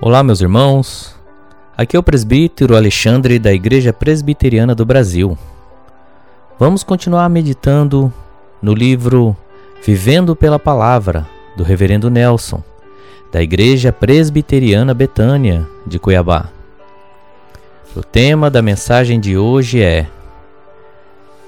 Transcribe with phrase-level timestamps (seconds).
[0.00, 1.12] Olá, meus irmãos.
[1.76, 5.36] Aqui é o presbítero Alexandre da Igreja Presbiteriana do Brasil.
[6.56, 8.12] Vamos continuar meditando
[8.62, 9.36] no livro
[9.84, 12.62] Vivendo pela Palavra, do Reverendo Nelson,
[13.32, 16.48] da Igreja Presbiteriana Betânia, de Cuiabá.
[17.96, 20.06] O tema da mensagem de hoje é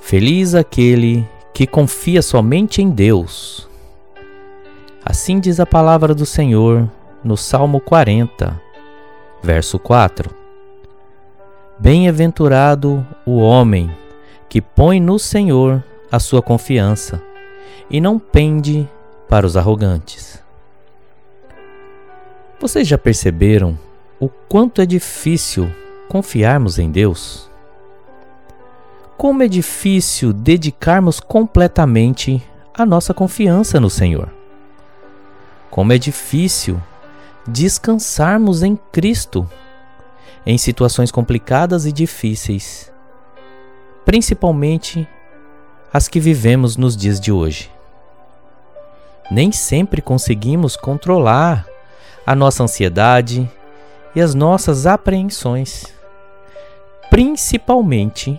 [0.00, 3.68] Feliz aquele que confia somente em Deus.
[5.04, 6.88] Assim diz a palavra do Senhor
[7.28, 8.58] no Salmo 40,
[9.42, 10.34] verso 4.
[11.78, 13.94] Bem-aventurado o homem
[14.48, 17.22] que põe no Senhor a sua confiança
[17.90, 18.88] e não pende
[19.28, 20.42] para os arrogantes.
[22.58, 23.78] Vocês já perceberam
[24.18, 25.70] o quanto é difícil
[26.08, 27.50] confiarmos em Deus?
[29.18, 34.30] Como é difícil dedicarmos completamente a nossa confiança no Senhor.
[35.70, 36.80] Como é difícil
[37.48, 39.48] descansarmos em Cristo
[40.44, 42.92] em situações complicadas e difíceis,
[44.04, 45.08] principalmente
[45.92, 47.70] as que vivemos nos dias de hoje.
[49.30, 51.66] Nem sempre conseguimos controlar
[52.26, 53.50] a nossa ansiedade
[54.14, 55.84] e as nossas apreensões,
[57.10, 58.38] principalmente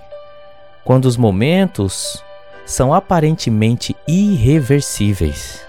[0.84, 2.24] quando os momentos
[2.66, 5.69] são aparentemente irreversíveis.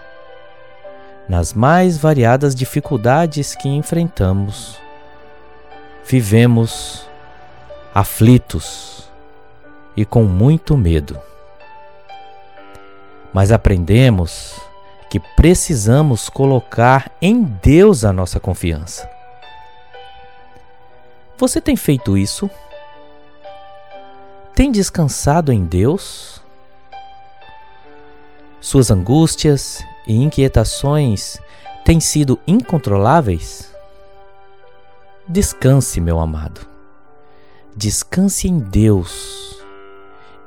[1.30, 4.76] Nas mais variadas dificuldades que enfrentamos,
[6.04, 7.08] vivemos
[7.94, 9.08] aflitos
[9.96, 11.16] e com muito medo.
[13.32, 14.60] Mas aprendemos
[15.08, 19.08] que precisamos colocar em Deus a nossa confiança.
[21.38, 22.50] Você tem feito isso?
[24.52, 26.42] Tem descansado em Deus?
[28.60, 31.38] Suas angústias e inquietações
[31.84, 33.72] têm sido incontroláveis?
[35.28, 36.66] Descanse, meu amado.
[37.76, 39.62] Descanse em Deus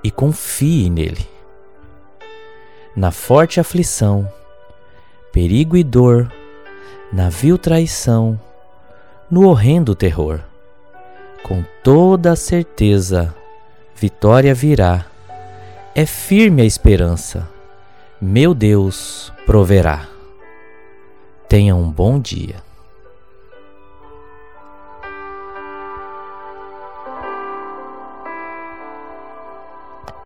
[0.03, 1.25] e confie nele.
[2.93, 4.29] Na forte aflição,
[5.31, 6.29] perigo e dor,
[7.13, 8.37] na vil traição,
[9.31, 10.41] no horrendo terror,
[11.41, 13.33] com toda a certeza
[13.95, 15.05] vitória virá.
[15.95, 17.52] É firme a esperança,
[18.23, 20.07] meu Deus proverá.
[21.49, 22.63] Tenha um bom dia.